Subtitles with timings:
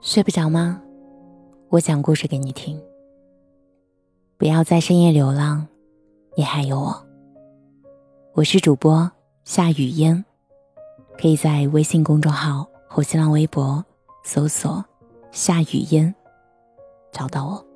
[0.00, 0.80] 睡不着吗？
[1.68, 2.80] 我讲故事给你听。
[4.38, 5.66] 不要在深夜流浪，
[6.34, 7.06] 你还有我。
[8.32, 9.10] 我是主播
[9.44, 10.24] 夏雨嫣，
[11.20, 13.84] 可以在微信公众号或新浪微博
[14.24, 14.82] 搜索
[15.30, 16.14] “夏雨嫣”
[17.12, 17.67] 找到我。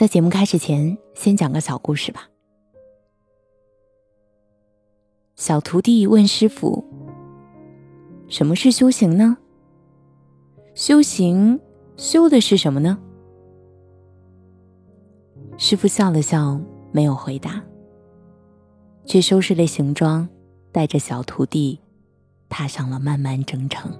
[0.00, 2.30] 在节目开始前，先讲个小故事吧。
[5.36, 6.82] 小徒弟问师傅
[8.26, 9.36] ：“什么是修行呢？
[10.72, 11.60] 修行
[11.98, 12.98] 修的是什么呢？”
[15.58, 16.58] 师傅笑了笑，
[16.92, 17.62] 没有回答，
[19.04, 20.26] 却收拾了行装，
[20.72, 21.78] 带着小徒弟，
[22.48, 23.94] 踏上了漫漫征程。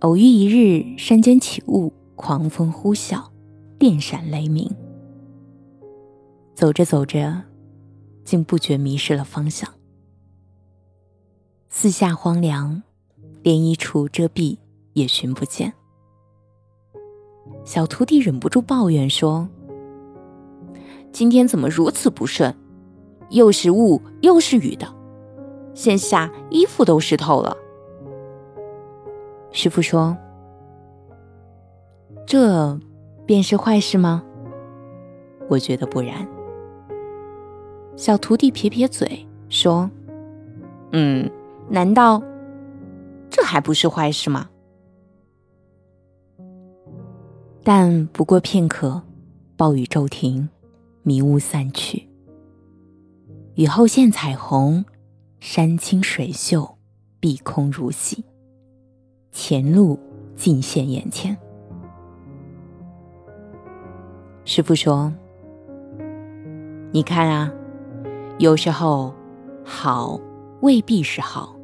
[0.00, 1.90] 偶遇一日，山间起雾，
[2.20, 3.24] 狂风呼啸，
[3.78, 4.70] 电闪雷鸣。
[6.54, 7.42] 走着走着，
[8.24, 9.66] 竟不觉迷失了方向。
[11.70, 12.82] 四下荒凉，
[13.42, 14.58] 连一处遮蔽
[14.92, 15.72] 也寻不见。
[17.64, 19.48] 小徒弟忍不住抱怨说
[21.10, 22.54] ：“今天怎么如此不顺？
[23.30, 24.86] 又是雾又是雨的，
[25.72, 27.56] 现下衣服都湿透了。”
[29.52, 30.16] 师傅说
[32.30, 32.78] ：“这
[33.26, 34.22] 便是坏事吗？”
[35.50, 36.28] 我觉得不然。
[37.96, 39.90] 小徒弟撇撇嘴说
[40.94, 41.28] ：“嗯，
[41.68, 42.22] 难道
[43.28, 44.48] 这还不是坏事吗？”
[47.64, 49.02] 但不过片刻，
[49.56, 50.48] 暴雨骤停，
[51.02, 52.08] 迷雾散去。
[53.56, 54.84] 雨后现彩虹，
[55.40, 56.76] 山清水秀，
[57.18, 58.24] 碧空如洗，
[59.32, 59.98] 前路
[60.36, 61.36] 尽现眼前。
[64.52, 65.12] 师傅说
[66.90, 67.52] ：“你看啊，
[68.40, 69.14] 有时候
[69.64, 70.20] 好
[70.60, 71.54] 未必是好，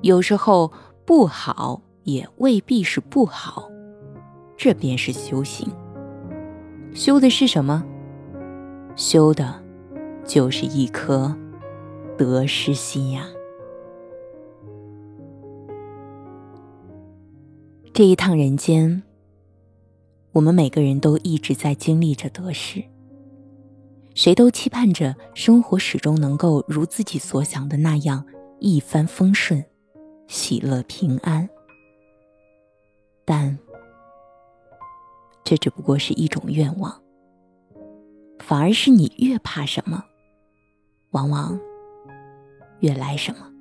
[0.00, 0.72] 有时候
[1.04, 3.68] 不好也未必是不好。”
[4.56, 5.68] 这便是修行。
[6.94, 7.84] 修的是什么？
[8.96, 9.62] 修的，
[10.24, 11.36] 就是一颗
[12.16, 13.26] 得失心呀。
[17.92, 19.02] 这一趟人间，
[20.34, 22.82] 我们每个人都一直在经历着得失，
[24.16, 28.26] 谁都期盼着生活始终能够如自己所想的那样
[28.58, 29.64] 一帆风顺、
[30.26, 31.48] 喜乐平安，
[33.24, 33.56] 但。
[35.44, 37.00] 这只不过是一种愿望，
[38.38, 40.02] 反而是你越怕什么，
[41.10, 41.60] 往往
[42.80, 43.52] 越来什么。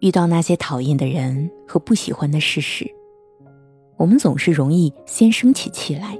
[0.00, 2.90] 遇到那些讨厌的人和不喜欢的事时，
[4.00, 6.18] 我们总是容易先生起气来。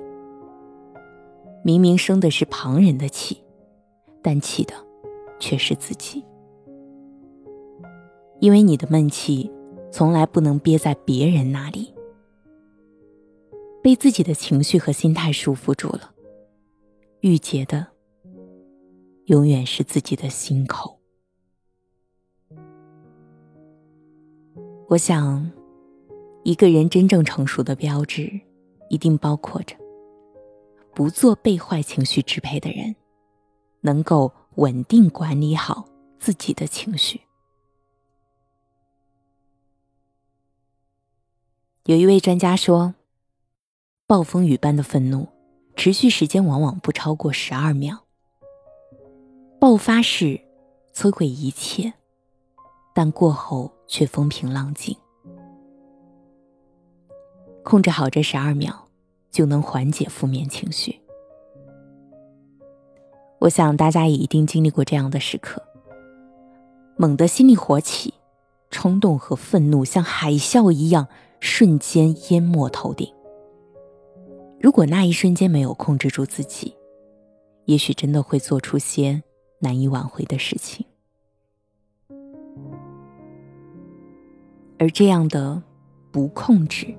[1.64, 3.42] 明明生的是旁人的气，
[4.20, 4.74] 但气的
[5.38, 6.22] 却是自己，
[8.38, 9.50] 因为你的闷气
[9.90, 11.94] 从来不能憋在别人那里。
[13.82, 16.12] 被自己的情绪和心态束缚住了，
[17.20, 17.86] 郁结的
[19.24, 20.98] 永远是自己的心口。
[24.86, 25.50] 我想，
[26.42, 28.40] 一个人真正成熟的标志，
[28.88, 29.76] 一定包括着
[30.94, 32.94] 不做被坏情绪支配的人，
[33.80, 35.86] 能够稳定管理好
[36.18, 37.20] 自己的情绪。
[41.84, 42.94] 有一位专家说。
[44.06, 45.28] 暴风雨般的愤怒，
[45.76, 47.96] 持续时间往往不超过十二秒。
[49.60, 50.40] 爆发式
[50.92, 51.92] 摧毁一切，
[52.92, 54.96] 但过后却风平浪静。
[57.62, 58.72] 控制好这十二秒，
[59.30, 61.00] 就能缓解负面情绪。
[63.38, 65.62] 我想大家也一定经历过这样的时刻：
[66.96, 68.12] 猛地心里火起，
[68.70, 71.08] 冲动和愤怒像海啸一样，
[71.40, 73.10] 瞬间淹没头顶。
[74.60, 76.76] 如果那一瞬间没有控制住自己，
[77.64, 79.22] 也许真的会做出些
[79.60, 80.84] 难以挽回的事情。
[84.78, 85.62] 而这样的
[86.10, 86.94] 不控制，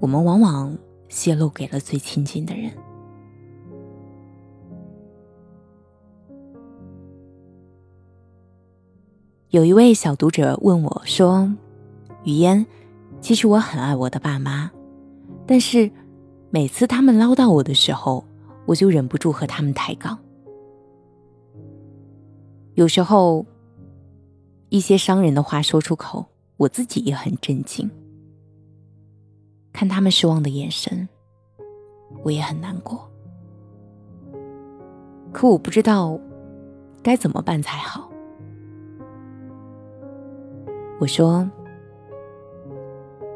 [0.00, 0.76] 我们往往
[1.08, 2.72] 泄露给了最亲近的人。
[9.50, 11.54] 有一位小读者问我说
[12.24, 12.66] ：“雨嫣，
[13.20, 14.70] 其实我很爱我的爸妈，
[15.46, 15.90] 但是……”
[16.52, 18.24] 每次他们唠叨我的时候，
[18.66, 20.18] 我就忍不住和他们抬杠。
[22.74, 23.46] 有时候，
[24.68, 26.26] 一些伤人的话说出口，
[26.56, 27.88] 我自己也很震惊。
[29.72, 31.08] 看他们失望的眼神，
[32.22, 33.10] 我也很难过。
[35.32, 36.18] 可我不知道
[37.02, 38.10] 该怎么办才好。
[40.98, 41.48] 我说：“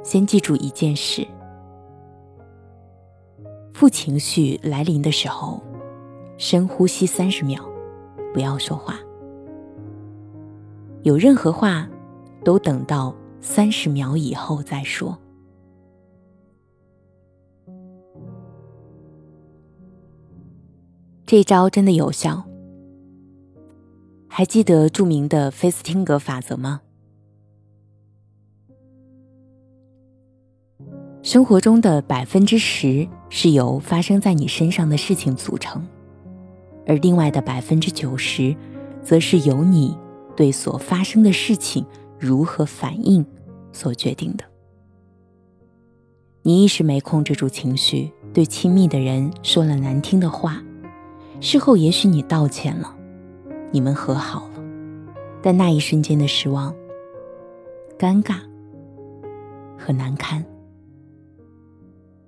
[0.04, 1.26] 先记住一件事，
[3.72, 5.62] 负情绪来临的时候，
[6.36, 7.64] 深呼吸三十秒，
[8.34, 8.98] 不要说话。
[11.04, 11.88] 有任何话，
[12.44, 15.16] 都等到三十秒以后再说。”
[21.34, 22.44] 这招真的有效。
[24.28, 26.80] 还记得著名的菲斯汀格法则吗？
[31.24, 35.84] 生活中的百分之十是由发生在你身上的事情组成，
[36.86, 38.54] 而另外的百分之九十，
[39.02, 39.98] 则是由你
[40.36, 41.84] 对所发生的事情
[42.16, 43.26] 如何反应
[43.72, 44.44] 所决定的。
[46.42, 50.62] 你一时没控制住情绪，对亲密的人说了难听的话。
[51.40, 52.96] 事后也许你道歉了，
[53.70, 54.62] 你们和好了，
[55.42, 56.74] 但那一瞬间的失望、
[57.98, 58.36] 尴尬
[59.78, 60.44] 和难堪，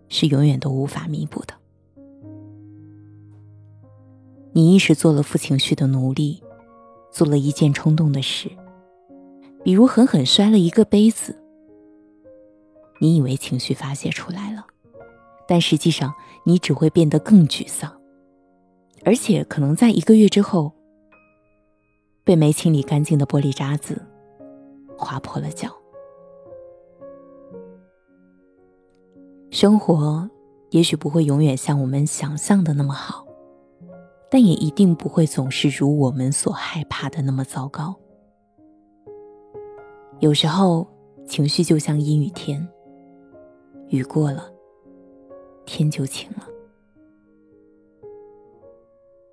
[0.08, 1.54] 是永远都无法弥补的。
[4.52, 6.42] 你一时做了负情绪的奴隶，
[7.10, 8.50] 做了一件冲动的事，
[9.62, 11.38] 比如狠狠摔了一个杯子。
[13.00, 14.66] 你以为情绪发泄出来了，
[15.46, 16.12] 但实际上
[16.44, 17.90] 你只会变得更沮丧。
[19.04, 20.72] 而且可能在一个月之后，
[22.24, 24.02] 被没清理干净的玻璃渣子
[24.96, 25.70] 划破了脚。
[29.50, 30.28] 生活
[30.70, 33.24] 也许不会永远像我们想象的那么好，
[34.28, 37.94] 但也一定不会总是如我们所害怕的那么糟糕。
[40.18, 40.86] 有时候
[41.26, 42.66] 情绪就像阴雨天，
[43.88, 44.50] 雨过了，
[45.64, 46.55] 天就晴了。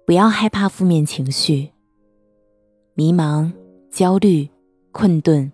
[0.05, 1.71] 不要害怕负面情绪，
[2.94, 3.53] 迷茫、
[3.89, 4.50] 焦虑、
[4.91, 5.50] 困顿、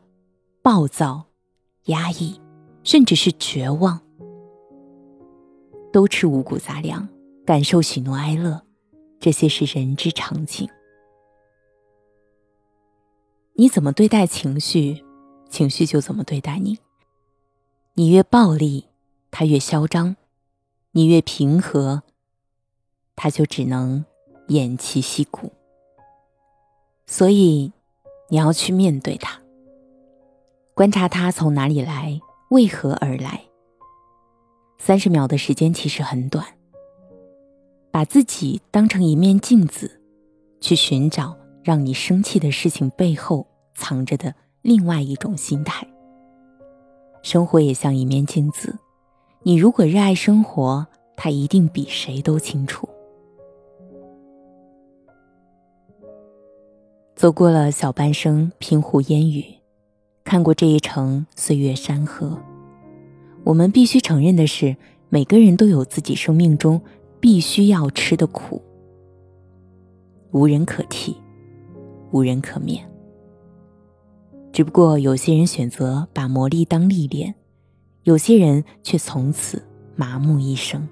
[0.63, 1.23] 暴躁、
[1.85, 2.41] 压抑，
[2.83, 4.01] 甚至是绝望，
[5.93, 7.07] 都吃五谷杂粮，
[7.45, 8.59] 感受喜怒哀乐，
[9.19, 10.67] 这些是人之常情。
[13.53, 15.05] 你怎么对待情绪，
[15.47, 16.79] 情绪就怎么对待你。
[17.93, 18.87] 你越暴力，
[19.29, 20.15] 它越嚣张；
[20.93, 22.01] 你越平和，
[23.15, 24.05] 它就只能。
[24.49, 25.51] 偃旗息鼓，
[27.05, 27.71] 所以
[28.29, 29.39] 你要去面对它，
[30.73, 32.19] 观察它从哪里来，
[32.49, 33.41] 为何而来。
[34.79, 36.43] 三十秒的时间其实很短，
[37.91, 40.01] 把自己当成一面镜子，
[40.59, 43.45] 去寻找让你生气的事情背后
[43.75, 45.87] 藏着的另外一种心态。
[47.21, 48.79] 生活也像一面镜子，
[49.43, 52.89] 你如果热爱生活，它一定比谁都清楚。
[57.19, 59.43] 走过了小半生平湖烟雨，
[60.23, 62.39] 看过这一程岁月山河。
[63.43, 64.77] 我们必须承认的是，
[65.09, 66.81] 每个人都有自己生命中
[67.19, 68.61] 必须要吃的苦，
[70.31, 71.17] 无人可替，
[72.11, 72.89] 无人可免。
[74.53, 77.35] 只不过有些人选择把磨砺当历练，
[78.03, 79.61] 有些人却从此
[79.97, 80.87] 麻木一生。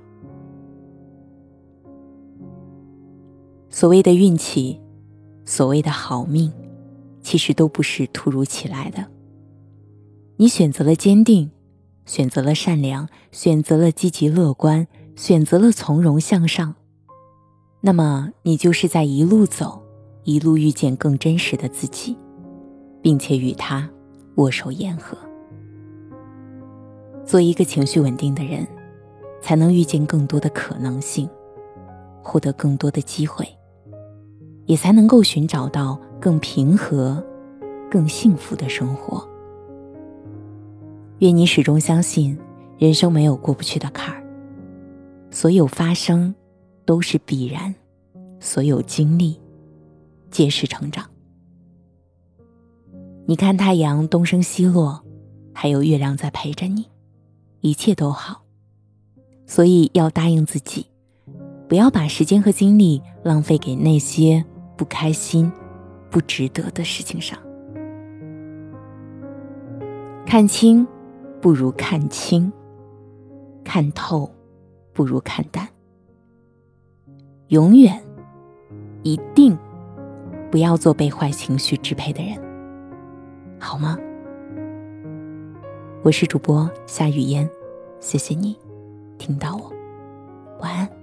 [3.69, 4.81] 所谓的运气。
[5.47, 6.51] 所谓的好命，
[7.21, 9.07] 其实都不是突如其来的。
[10.35, 11.49] 你选择了坚定，
[12.05, 14.85] 选择了善良，选择了积极乐观，
[15.15, 16.75] 选择了从容向上，
[17.79, 19.81] 那么你就是在一路走，
[20.25, 22.17] 一路遇见更真实的自己，
[23.01, 23.89] 并且与他
[24.35, 25.17] 握手言和。
[27.25, 28.67] 做一个情绪稳定的人，
[29.41, 31.29] 才能遇见更多的可能性，
[32.21, 33.47] 获得更多的机会。
[34.67, 37.21] 也才能够寻找到更平和、
[37.89, 39.27] 更幸福的生活。
[41.19, 42.37] 愿你始终相信，
[42.77, 44.23] 人生没有过不去的坎儿，
[45.31, 46.35] 所有发生
[46.85, 47.73] 都是必然，
[48.39, 49.39] 所有经历
[50.29, 51.03] 皆是成长。
[53.25, 55.03] 你看太阳东升西落，
[55.53, 56.85] 还有月亮在陪着你，
[57.61, 58.43] 一切都好。
[59.45, 60.85] 所以要答应自己，
[61.69, 64.45] 不要把时间和精力浪费给那些。
[64.77, 65.51] 不开心、
[66.11, 67.37] 不值得的事情上，
[70.25, 70.87] 看清
[71.41, 72.51] 不如看清，
[73.63, 74.31] 看透
[74.93, 75.67] 不如看淡。
[77.47, 77.99] 永远、
[79.03, 79.57] 一定
[80.51, 82.37] 不要做被坏情绪支配的人，
[83.59, 83.97] 好吗？
[86.03, 87.49] 我是主播夏雨嫣，
[87.99, 88.57] 谢谢你
[89.17, 89.73] 听到我，
[90.59, 90.96] 晚安。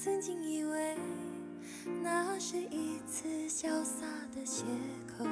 [0.00, 0.96] 曾经以为
[2.04, 4.62] 那是一次潇洒的邂
[5.18, 5.26] 逅，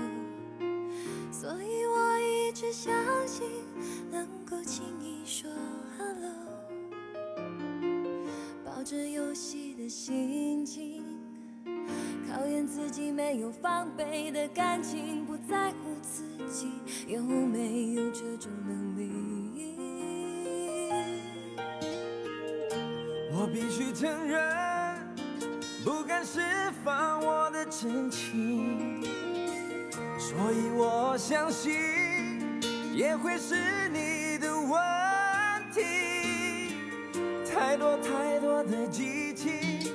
[1.31, 2.93] 所以我一直相
[3.29, 3.47] 信
[4.11, 5.49] 能够轻易说
[5.97, 6.33] hello，
[8.65, 11.05] 抱着游戏的心情，
[12.29, 16.73] 考验自己没有防备的感情，不在乎自己
[17.07, 18.86] 有没有这种能。
[23.57, 24.39] 必须承认，
[25.83, 26.41] 不敢释
[26.85, 29.03] 放我的真情，
[30.19, 31.73] 所以我相信
[32.95, 34.79] 也会是你的问
[35.73, 36.77] 题。
[37.51, 39.91] 太多太多的激情，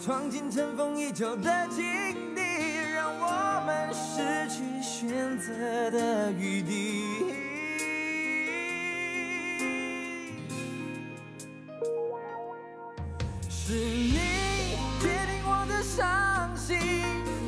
[0.00, 1.84] 闯进尘封已久的境
[2.34, 2.40] 地，
[2.94, 7.37] 让我们失去选择的余地。
[13.68, 14.18] 是你
[14.98, 16.78] 决定我的伤心，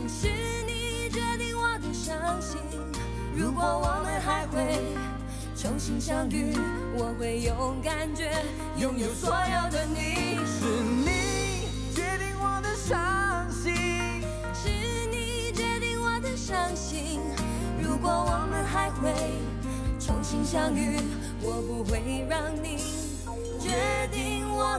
[0.06, 0.28] 是
[0.66, 2.60] 你决定我的伤心。
[3.34, 4.82] 如果我们还会
[5.56, 6.54] 重新相遇，
[6.94, 8.30] 我会用感觉
[8.76, 10.36] 拥有所有的你。
[10.44, 10.66] 是
[11.06, 13.74] 你决定我的伤心，
[14.52, 14.68] 是
[15.10, 17.18] 你决定我的伤心。
[17.82, 19.10] 如果我们还会
[19.98, 21.00] 重新相遇，
[21.40, 22.76] 我不会让你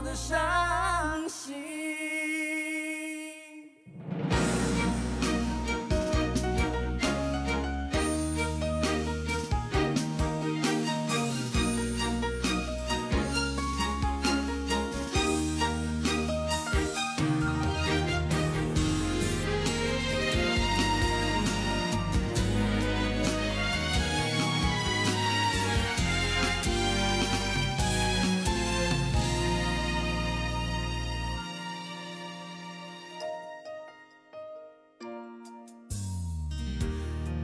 [0.02, 1.81] 的伤心。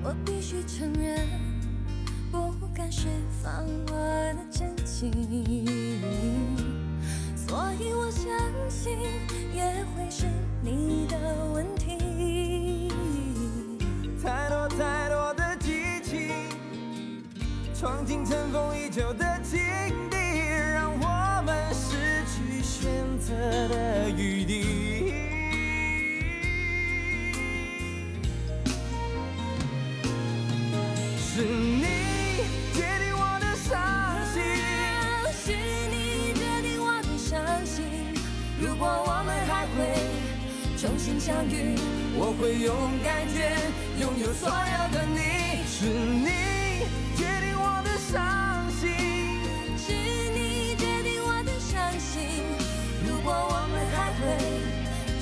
[0.08, 1.28] 我必须承认，
[2.32, 3.08] 不敢释
[3.42, 5.12] 放我的真情，
[7.36, 8.32] 所以我相
[8.70, 8.96] 信
[9.54, 10.24] 也会是
[10.62, 11.18] 你的
[11.52, 12.90] 问题。
[14.24, 16.30] 太多太多的激情，
[17.74, 19.60] 闯进尘封已久的禁
[20.08, 20.16] 地，
[20.72, 23.34] 让我们失去选择
[23.68, 25.17] 的余地。
[41.28, 41.76] 相遇，
[42.16, 43.36] 我会勇敢去
[44.00, 45.60] 拥有所有的你。
[45.68, 48.88] 是你决定我的伤心，
[49.76, 49.92] 是
[50.32, 52.48] 你决定我的伤心。
[53.06, 54.24] 如果我们还会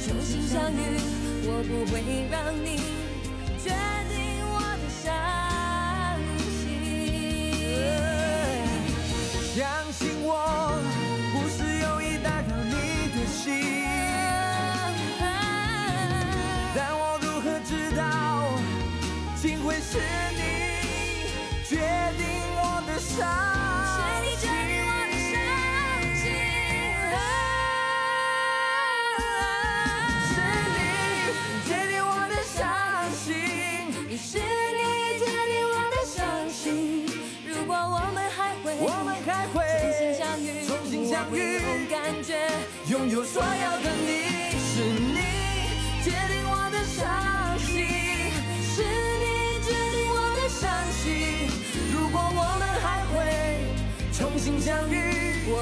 [0.06, 1.02] 重新相遇，
[1.42, 1.98] 我不会
[2.30, 2.78] 让你
[19.88, 19.92] 是
[20.32, 20.40] 你
[21.64, 22.26] 决定
[22.56, 23.14] 我的伤
[23.94, 25.32] 是你决定我的伤
[26.16, 26.26] 心，
[30.26, 30.34] 是
[30.74, 30.76] 你
[31.68, 32.58] 决定我的伤
[33.14, 33.30] 心，
[34.18, 34.28] 是
[34.74, 34.82] 你
[35.20, 36.14] 决定我的伤
[36.50, 36.58] 心。
[37.46, 42.34] 如果我们还会，我们还会重新相遇，重新相遇我会用感觉。
[42.88, 43.46] 拥有所有
[43.84, 44.45] 的你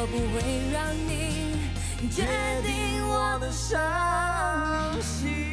[0.04, 1.56] 我不会让你
[2.10, 2.26] 决
[2.62, 5.43] 定我的伤心。